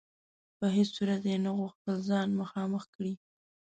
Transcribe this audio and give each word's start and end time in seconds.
په 0.57 0.65
هیڅ 0.75 0.89
صورت 0.95 1.21
یې 1.31 1.37
نه 1.45 1.51
غوښتل 1.59 1.95
ځان 2.09 2.29
مخامخ 2.41 2.83
کړي. 2.95 3.13